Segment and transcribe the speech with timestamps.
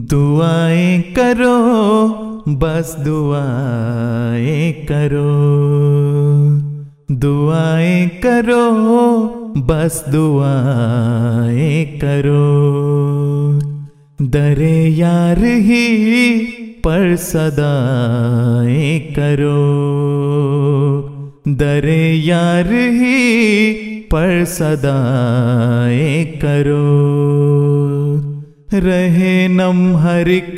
[0.00, 1.58] दुआएँ करो,
[2.48, 5.28] बस दुआएँ करो।
[7.14, 8.70] दुआएँ करो,
[9.56, 12.48] बस दुआएँ करो।
[14.22, 16.38] दरे यार ही
[16.84, 19.58] पर सदाएँ करो।
[21.48, 23.74] दरे यार ही
[24.12, 27.89] पर सदाएँ करो।
[28.74, 30.56] रहे नम हर एक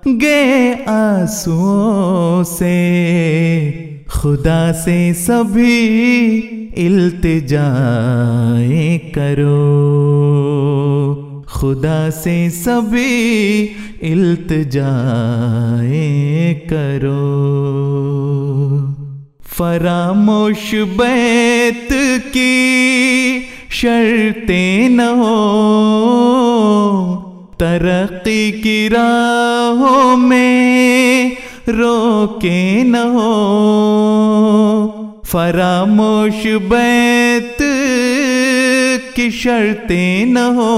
[0.07, 6.37] गे आंसुओं से। खुदा से सभी
[6.77, 10.54] इल्तिजाएँ करो।
[11.65, 13.63] खुदा से सभी
[14.01, 17.43] इल्तजाएँ करो।
[19.43, 21.87] फरामोश बैत
[22.27, 25.35] की शर्तें न हो,
[27.59, 31.37] तरक्की की राहों में
[31.69, 37.14] रोके न हो। फरामोश बैत
[39.15, 40.73] की शर्तें न हो,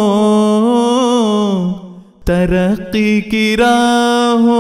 [2.28, 4.58] तरक्की की राहों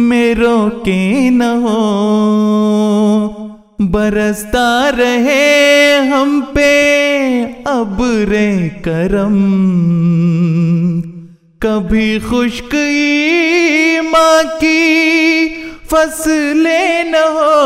[0.00, 1.80] मेरो के न हो।
[3.80, 6.72] बरसता रहे हम पे
[7.68, 7.96] अब
[8.28, 8.50] रे
[8.84, 9.38] करम,
[11.62, 12.74] कभी खुश्क
[14.04, 15.48] माँ की
[15.90, 17.56] फ़सलें न हो।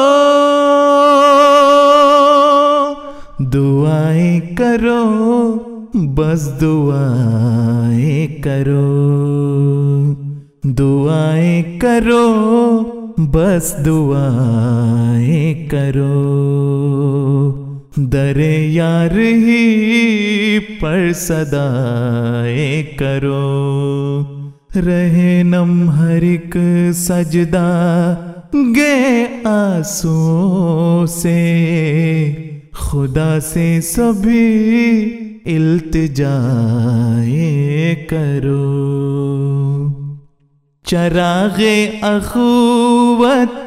[3.53, 5.05] दुआएँ करो,
[5.97, 8.85] बस दुआएँ करो।
[10.67, 12.25] दुआएँ करो,
[13.21, 16.13] बस दुआएँ करो।
[17.99, 23.43] दरे यार ही पर सदाएँ करो।
[24.77, 26.53] रहे नम हर एक
[26.95, 27.69] सजदा
[28.57, 32.52] गे आंसुओं से।
[32.93, 35.01] खुदा से सभी
[35.47, 38.63] इल्तिजाए करो।
[40.87, 43.65] चरागे अखुवत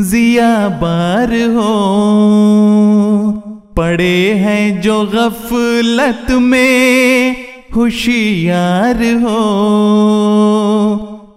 [0.00, 1.74] जिया बार हो।
[3.76, 7.36] पड़े हैं जो गफलत में
[7.76, 9.40] होशियार हो।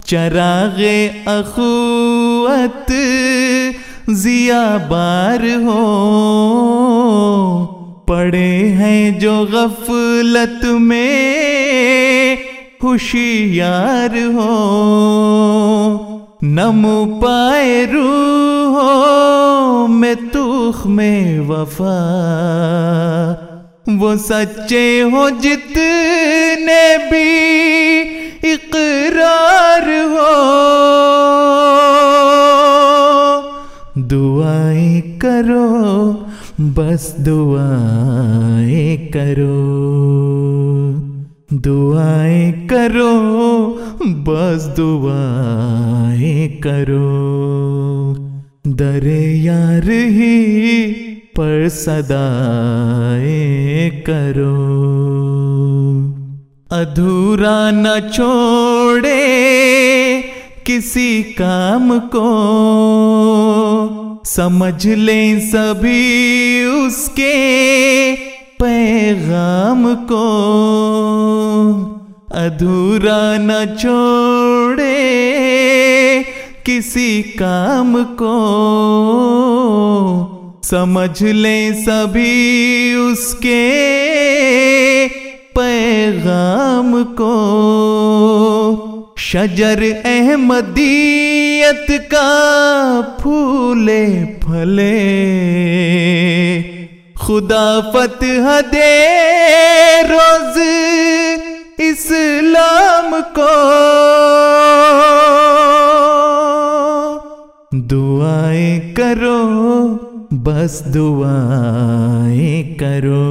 [0.07, 2.85] चरागे अखुवत
[4.09, 5.81] जिया बार हो,
[8.09, 12.37] पड़े हैं जो गफलत में
[12.83, 14.53] होशियार हो।
[16.43, 16.83] नम
[17.23, 18.91] पाए रूहो
[19.87, 21.97] में तुख में वफा।
[23.89, 26.56] वो सच्चे हो जितने
[39.15, 39.57] करो,
[41.53, 43.13] दुआएँ करो,
[44.03, 47.13] बस दुआएँ करो।
[48.67, 50.93] दरे यार ही
[51.37, 54.57] पर सदाएँ करो।
[56.71, 59.21] अधूरा न छोड़े
[60.65, 62.27] किसी काम को।
[64.25, 67.33] समझ ले सभी उसके
[68.61, 70.25] पैगाम को
[72.33, 74.93] अधूरा न छोड़े
[76.65, 78.37] किसी काम को।
[80.63, 83.67] समझ ले सभी उसके
[85.27, 87.33] पैगाम को।
[89.17, 92.29] शजर अहमदीयत का
[93.21, 94.97] फूले फले।
[97.27, 98.91] खुदा फतह दे
[100.03, 100.57] रोज
[101.79, 103.55] इस्लाम को।
[107.87, 109.39] दुआएँ करो,
[110.33, 113.27] बस दुआएँ करो।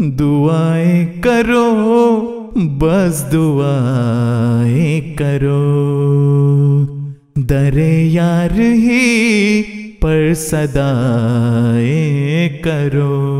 [0.00, 1.70] दुआएँ करो,
[2.56, 5.62] बस दुआएँ करो।
[7.38, 9.62] दरे यार ही
[10.04, 12.13] पर सदाएँ
[12.66, 13.34] करो।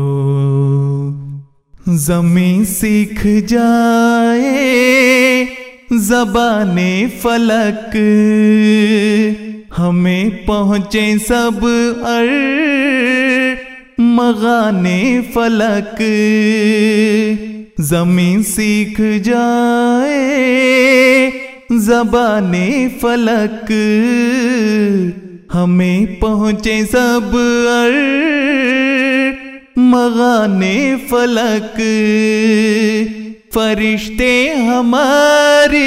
[1.89, 4.53] जमी सीख जाए,
[5.93, 7.91] जबाने फलक।
[9.77, 11.57] हमें पहुँचे सब
[12.05, 12.29] अर,
[13.99, 15.97] मगाने फलक।
[17.81, 20.21] जमी सीख जाए,
[21.71, 23.65] जबाने फलक।
[25.53, 27.31] हमें पहुँचे सब
[27.69, 28.15] अर
[29.91, 30.77] मगाने
[31.09, 31.77] फलक,
[33.53, 35.81] फरिश्ते हमारी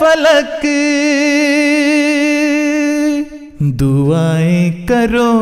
[0.00, 0.60] फलक,
[3.76, 5.32] दुआएँ करो,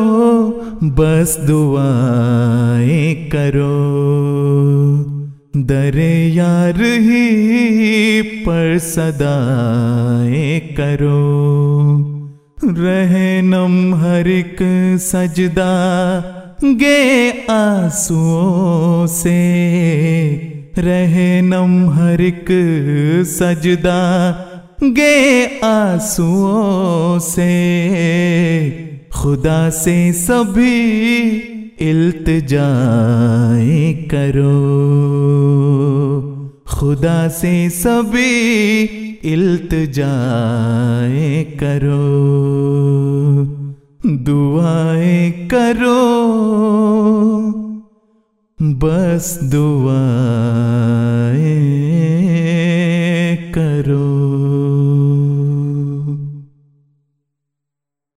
[0.83, 4.72] बस दुआएँ करो।
[5.57, 11.19] दरे यार ही पर सदाएँ करो।
[12.65, 14.57] रहनम हर एक
[15.01, 15.73] सजदा
[16.63, 19.39] गे आंसुओं से।
[20.77, 22.45] रहनम हर एक
[23.27, 24.31] सजदा
[24.83, 27.51] गे आंसुओं से।
[29.13, 31.29] खुदा से सभी
[31.81, 34.62] इल्तजाए करो।
[36.93, 38.83] खुदा से सभी
[39.33, 39.97] इल्तजाएँ
[41.61, 42.09] करो
[44.25, 46.03] दुआएँ करो
[48.83, 50.11] बस दुआएँ
[53.57, 54.22] करो।